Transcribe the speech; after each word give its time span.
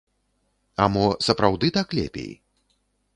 А 0.85 0.87
мо 0.93 1.03
сапраўды 1.27 1.67
так 1.77 1.87
лепей? 1.99 2.33